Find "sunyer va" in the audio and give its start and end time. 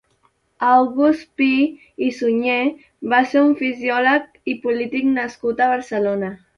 2.21-3.21